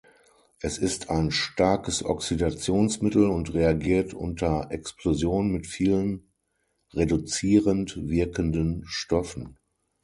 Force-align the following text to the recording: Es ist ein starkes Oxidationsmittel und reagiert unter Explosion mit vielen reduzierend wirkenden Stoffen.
Es 0.61 0.79
ist 0.79 1.11
ein 1.11 1.29
starkes 1.29 2.03
Oxidationsmittel 2.03 3.27
und 3.29 3.53
reagiert 3.53 4.15
unter 4.15 4.71
Explosion 4.71 5.51
mit 5.51 5.67
vielen 5.67 6.31
reduzierend 6.93 7.95
wirkenden 8.09 8.81
Stoffen. 8.87 9.59